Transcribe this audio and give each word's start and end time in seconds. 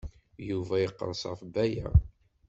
Yuba 0.49 0.75
yeqres 0.81 1.21
ɣef 1.29 1.41
Baya. 1.53 1.87